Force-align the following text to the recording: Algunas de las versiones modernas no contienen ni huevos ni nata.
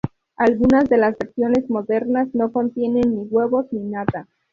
Algunas 0.35 0.89
de 0.89 0.97
las 0.97 1.15
versiones 1.15 1.69
modernas 1.69 2.27
no 2.33 2.51
contienen 2.51 3.13
ni 3.13 3.21
huevos 3.25 3.67
ni 3.71 3.81
nata. 3.83 4.27